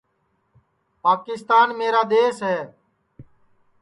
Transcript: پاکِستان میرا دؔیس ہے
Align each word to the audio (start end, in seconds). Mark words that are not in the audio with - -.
پاکِستان 1.03 1.67
میرا 1.77 2.01
دؔیس 2.09 2.37
ہے 2.49 2.59